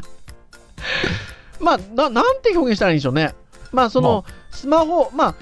[1.60, 3.34] まあな、なんて表現したらいいんでしょうね。
[3.72, 5.34] まあ、その、スマホ、まあ、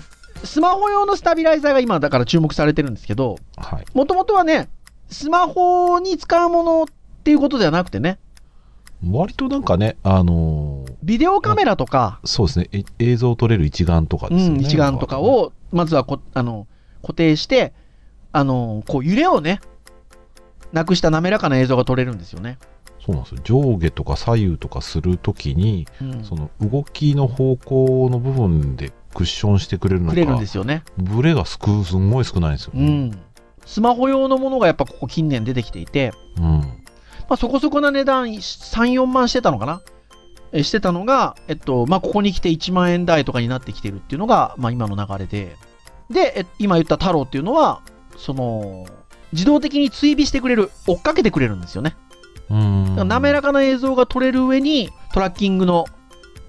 [0.44, 3.85] スマホ用のスタビライザーが今だから注目されてるんですけど、はい。
[3.94, 4.68] もともとはね、
[5.11, 6.87] スマホに使うものっ
[7.24, 8.18] ていうことではなくてね、
[9.07, 14.55] 割となんかね、あのービデオカメラとか、そうですね、え映像を撮れる一眼とかですよね。
[14.57, 16.66] うん、一眼とかを、まずはこあの
[17.03, 17.72] 固定して、
[18.33, 19.61] あのこう揺れをね、
[20.72, 22.59] なくした滑らかな映像が撮れるんですよね。
[23.05, 23.40] そうなんですよ。
[23.44, 30.82] 上下とか左右とかするときに、うん、その動きの方向の部分でクッションしてくれるのか、くれるんですよね。
[30.96, 32.78] ブレがすくすんごい少ないんですよ、う。
[32.78, 33.18] ん。
[33.64, 36.44] スマホ用のものがやっぱここ近年出てきていて、うん。
[37.28, 39.82] まあ、そこそこな値段、3、4万してたのかな？
[40.52, 45.56] えしてたのが、えっと、まあ、ここに来て1万円台とかになってきてるっていうのが、まあ、今の流れで。
[46.10, 47.82] で、え今言った太郎っていうのは、
[48.16, 48.86] その、
[49.32, 51.96] 自動的に追尾してくれる、追っかけてくれるんですよね。
[52.48, 53.08] うん。
[53.08, 55.84] 滑らかな映像が撮れる上に、トラッキングの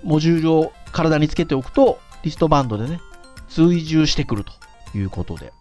[0.03, 2.99] モジュールを体につけておくと、リストバンドでね、
[3.47, 5.53] 追従してくるということで、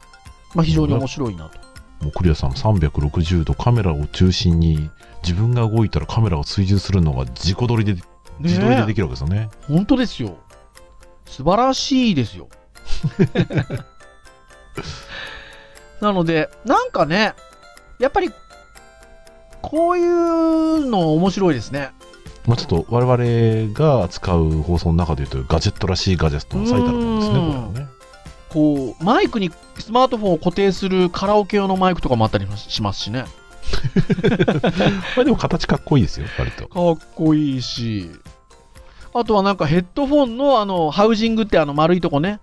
[0.55, 1.59] まあ、非常に面白いなと。
[2.05, 4.91] もうクリアさん360度カメラを中心に
[5.23, 7.97] 自分が動いたらカメラを追従するのが自己撮りで
[8.41, 9.51] 自撮りでできるわけですよね。
[9.67, 10.37] 本当ですよ。
[11.27, 12.49] 素晴らしいですよ。
[16.01, 17.35] なので、なんかね、
[17.99, 18.31] やっぱり、
[19.61, 21.91] こういうの面白いですね。
[22.49, 27.99] まあちょっと我々が扱う放送の中で言うとガジェットらしいガジェットの最たるものですね、うんこれはね。
[28.49, 33.25] こう、マイクにスマートフォンを固定するカラオケ用のマイクとかもあったりしますしね。
[35.15, 36.69] まあでも形かっこいいですよ、割と。
[36.69, 38.11] かっこいいし。
[39.13, 42.41] あとはなんかヘッドフォンのあの、ハウジングってあの丸いとこね。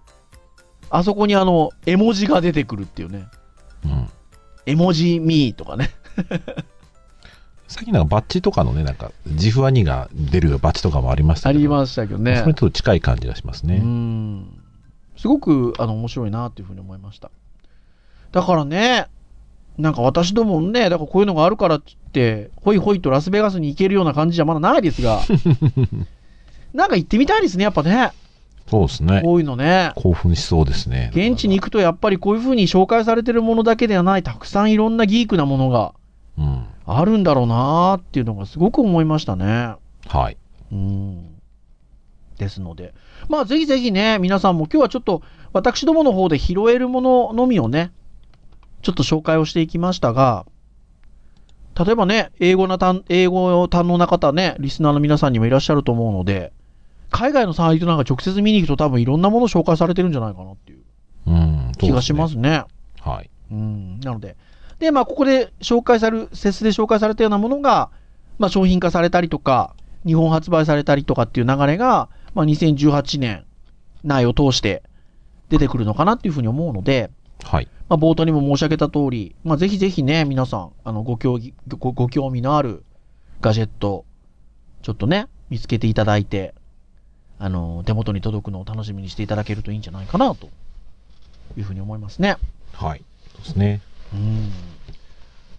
[0.91, 3.26] あそこにあの、絵文字が出てくるっていうね。
[3.84, 4.10] うん。
[4.68, 5.89] 絵文字ミーとかね。
[7.68, 11.59] 最近なんかバッジとかのね、なんか、ジフワニが出るバッジとかもありましたけど。
[11.59, 12.38] ありましたけどね。
[12.38, 13.80] それとちょっと近い感じがしますうね。
[13.80, 14.47] ん。
[15.18, 17.32] すごくあの面白いなっていうふうに思いました。
[18.32, 19.07] だからね、
[19.78, 25.22] なんか私どもね、だからこういうのがあるからって言って、ほいほいとラスベガスに行けるような感じじゃまだないですが、
[26.74, 28.11] なんか行ってみたいですね、やっぱね。
[28.68, 29.22] そうですね。
[29.24, 29.91] こういうのね。
[29.95, 31.11] 興奮しそうですね。
[31.13, 35.93] 現地に行くとやっぱりこういう風に紹介されてるものだけではない、たくさんいろんなギークなものが
[36.38, 36.66] うん。
[36.86, 39.76] あるんだろうなーっていうのがすごく思いましたね。
[40.08, 40.38] はい。
[40.72, 41.36] うん。
[42.38, 42.94] ですので。
[43.30, 45.22] まあぜひぜひね、皆さんも今日はちょっと
[45.54, 47.92] 私どもの方で拾えるもののみをね、
[48.82, 50.46] ちょっと紹介をしていきましたが、
[51.78, 56.54] 例えばね、英語なたん、英語を堪能な方ね、リスナーの皆さんにもいらっしゃると思うので、
[57.10, 60.80] 海外のサイトなんか直接見に行くと多分いろんなもの紹介されてるんじゃないかなっていう
[61.28, 61.72] うん。
[61.78, 62.50] 気がしますそうね。
[62.50, 63.12] ですね。
[63.12, 63.30] はい。
[63.52, 64.00] うん。
[64.02, 64.36] なので。
[64.80, 67.90] で、まあ、ここで紹介される、セスで紹介されたようなものが、
[68.38, 73.46] まあ、商品化されたりとか、日本発売されたりとかっていう流れが、まあ、2018年
[74.04, 74.84] 内を通して
[75.50, 77.10] 出てくるのかなっていうふうに思うので、
[77.44, 77.68] はい。
[77.88, 82.84] まあ、冒頭にも申し上げた通り、まあ、ぜひぜひね、皆さん、あの、ご興味、ごご興味のある
[83.42, 84.06] ガジェット、
[84.82, 86.54] ちょっとね、見つけていただいて、
[87.38, 90.50] あの、手元に届くのを楽しみにしていただけるといいんじゃないかな、と
[91.58, 92.38] いうふうに思いますね。
[92.74, 93.04] はい。
[93.34, 93.82] そうですね。
[94.16, 94.51] うん。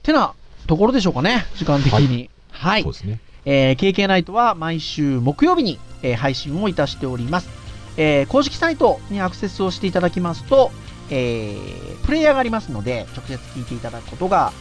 [0.03, 0.33] てな
[0.67, 2.31] ところでしょうかね、時間的に。
[2.51, 2.83] はい。
[2.83, 3.21] そうですね。
[3.45, 7.49] えー KK ナイトは毎週木曜日に、えー配信をいたしております。
[7.97, 10.71] えー公式サイトにアクセスをしていただきますと、
[11.11, 14.53] えープレイヤーがありますので、直接聞いていただくことが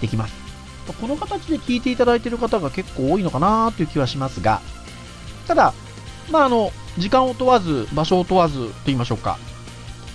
[0.00, 0.34] できます。
[1.00, 4.60] この形で聞いていただいている方が結構多いのかなという気はしますが、
[5.48, 5.74] ただ、
[6.30, 9.36] まあ、あの、時間を問わず、場所を問わずと言いましょうか。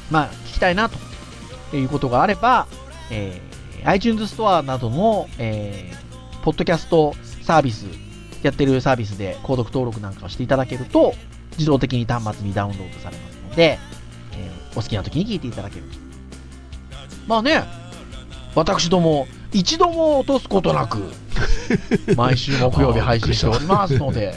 [0.10, 2.68] まあ、聞きたいなということがあれば、
[3.12, 6.12] えー iTunes ストアなどの、えー
[6.44, 7.86] ポッドキャストサービス、
[8.42, 11.14] やってるサービスで購読登録なんかをしていただけると、
[11.52, 13.78] 自動的に端末にダウンロードされますので、
[14.34, 15.98] えーお好きな時に聞いていただけると。
[17.28, 17.64] まあね、
[18.56, 21.12] 私ども、一度も落とすことなく、
[22.16, 24.36] 毎週木曜日配信しておりますので、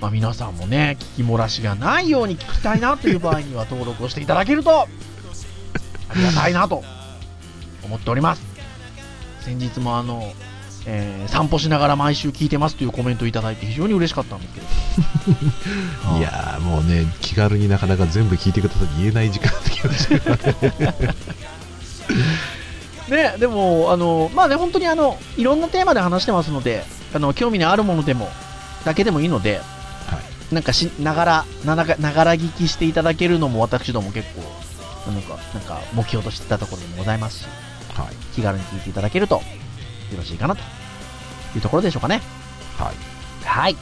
[0.00, 4.86] まあ皆さんもね、聞き漏らしがないように聞きたいなという場合には登録をしていただけると、あ
[6.14, 6.82] りがたいなと
[7.90, 8.42] 思っております。
[9.40, 10.32] 先日もあの、
[10.86, 14.66] えー散歩しながら毎週聞いてますというコメントをいただいて非常に嬉しかったんですけど。
[16.18, 21.14] いやーもうね、気軽になかなか全部聞いてください言えない時間ってきましたからね。
[23.08, 28.30] ね、でも、あの、まあね、本当にあの、いろんなテーマで話してますので、あの、興味のあるものでも、
[28.84, 29.56] だけでもいいので、
[30.06, 30.16] は
[30.50, 30.54] い。
[30.54, 37.69] なんかし、ながら、ながながら聞きしていただけるのも私ども結構、なんか、なんか、目標としてたところでもございますし、はい。
[38.34, 39.42] 気軽に聞いていただけると、よ
[40.16, 40.62] ろしいかなと
[41.54, 42.20] いうところでしょうかね。
[42.78, 43.46] はい。
[43.46, 43.76] はい。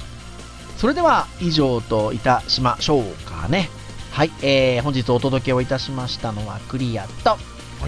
[0.77, 3.69] それでは、以上といたしましょうかね。
[4.13, 4.31] はい。
[4.43, 7.39] えー、本日お届けをいたしましたのはクリアと、は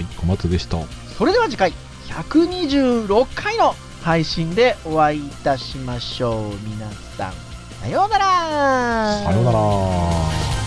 [0.00, 0.04] い。
[0.16, 0.78] 小松でした。
[1.16, 1.72] それでは次回、
[2.08, 6.68] 126回の配信でお会いいたしましょう。
[6.68, 7.32] 皆さん、
[7.80, 10.59] さようならさようなら。